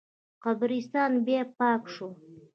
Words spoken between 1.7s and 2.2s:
شو.